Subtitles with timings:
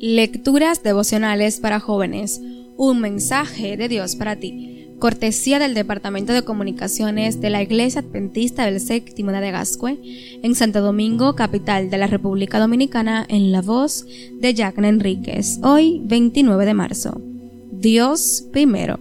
[0.00, 2.40] Lecturas devocionales para jóvenes.
[2.76, 4.86] Un mensaje de Dios para ti.
[5.00, 9.98] Cortesía del Departamento de Comunicaciones de la Iglesia Adventista del Séptimo de Gascue,
[10.40, 14.06] en Santo Domingo, capital de la República Dominicana, en la voz
[14.40, 15.58] de Jack Enríquez.
[15.64, 17.20] Hoy, 29 de marzo.
[17.72, 19.00] Dios primero.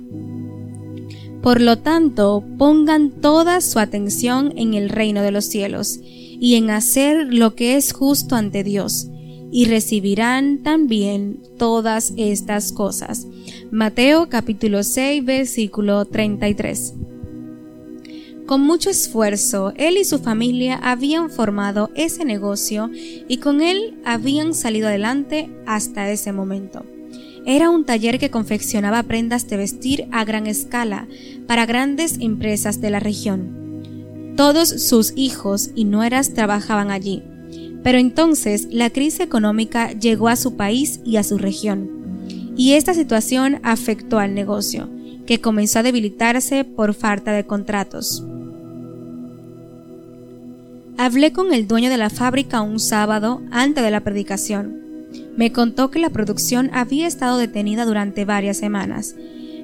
[1.43, 6.71] Por lo tanto, pongan toda su atención en el reino de los cielos y en
[6.71, 9.11] hacer lo que es justo ante Dios
[9.51, 13.27] y recibirán también todas estas cosas.
[13.71, 16.93] Mateo capítulo 6 versículo 33.
[18.45, 24.53] Con mucho esfuerzo, él y su familia habían formado ese negocio y con él habían
[24.53, 26.85] salido adelante hasta ese momento.
[27.45, 31.07] Era un taller que confeccionaba prendas de vestir a gran escala
[31.45, 34.33] para grandes empresas de la región.
[34.37, 37.23] Todos sus hijos y nueras trabajaban allí
[37.87, 41.89] pero entonces la crisis económica llegó a su país y a su región,
[42.57, 44.89] y esta situación afectó al negocio,
[45.25, 48.25] que comenzó a debilitarse por falta de contratos.
[50.97, 54.81] Hablé con el dueño de la fábrica un sábado antes de la predicación.
[55.37, 59.15] Me contó que la producción había estado detenida durante varias semanas,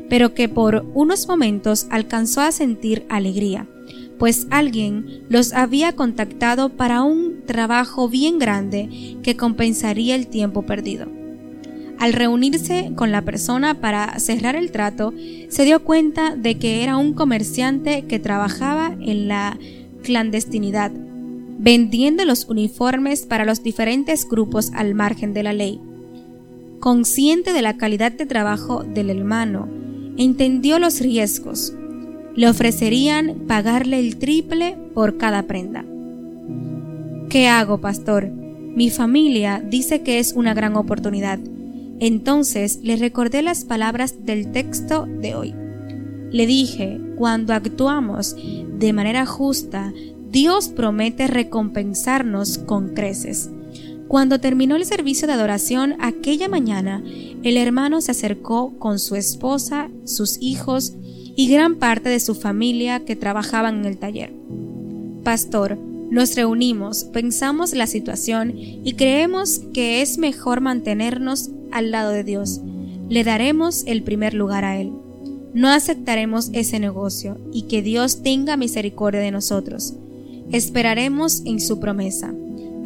[0.07, 3.67] pero que por unos momentos alcanzó a sentir alegría,
[4.19, 11.07] pues alguien los había contactado para un trabajo bien grande que compensaría el tiempo perdido.
[11.99, 15.13] Al reunirse con la persona para cerrar el trato,
[15.47, 19.57] se dio cuenta de que era un comerciante que trabajaba en la
[20.03, 20.91] clandestinidad,
[21.59, 25.79] vendiendo los uniformes para los diferentes grupos al margen de la ley.
[26.79, 29.69] Consciente de la calidad de trabajo del hermano,
[30.17, 31.73] entendió los riesgos,
[32.35, 35.85] le ofrecerían pagarle el triple por cada prenda.
[37.29, 38.29] ¿Qué hago, pastor?
[38.29, 41.39] Mi familia dice que es una gran oportunidad.
[41.99, 45.55] Entonces le recordé las palabras del texto de hoy.
[46.31, 49.93] Le dije, cuando actuamos de manera justa,
[50.31, 53.51] Dios promete recompensarnos con creces.
[54.07, 57.03] Cuando terminó el servicio de adoración aquella mañana,
[57.43, 60.93] el hermano se acercó con su esposa, sus hijos
[61.35, 64.33] y gran parte de su familia que trabajaban en el taller.
[65.23, 65.77] Pastor,
[66.09, 72.61] nos reunimos, pensamos la situación y creemos que es mejor mantenernos al lado de Dios.
[73.09, 74.91] Le daremos el primer lugar a Él.
[75.53, 79.95] No aceptaremos ese negocio y que Dios tenga misericordia de nosotros.
[80.51, 82.33] Esperaremos en su promesa.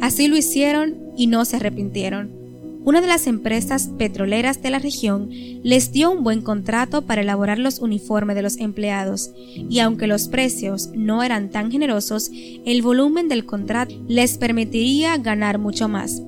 [0.00, 2.37] Así lo hicieron y no se arrepintieron
[2.84, 5.28] una de las empresas petroleras de la región
[5.62, 10.28] les dio un buen contrato para elaborar los uniformes de los empleados, y aunque los
[10.28, 12.30] precios no eran tan generosos,
[12.64, 16.22] el volumen del contrato les permitiría ganar mucho más.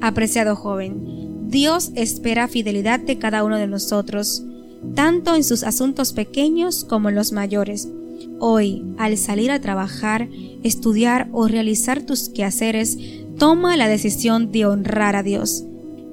[0.00, 4.44] Apreciado joven, Dios espera fidelidad de cada uno de nosotros,
[4.94, 7.88] tanto en sus asuntos pequeños como en los mayores.
[8.38, 10.28] Hoy, al salir a trabajar,
[10.62, 12.98] estudiar o realizar tus quehaceres,
[13.38, 15.64] toma la decisión de honrar a Dios.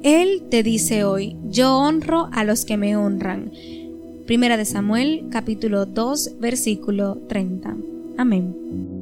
[0.08, 3.52] Él te dice hoy, yo honro a los que me honran.
[4.26, 7.76] Primera de Samuel capítulo 2 versículo 30.
[8.18, 8.97] Amén.